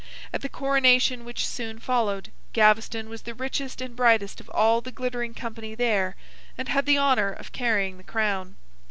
[0.33, 4.91] At the coronation which soon followed, Gaveston was the richest and brightest of all the
[4.91, 6.15] glittering company there,
[6.57, 8.55] and had the honour of carrying the crown.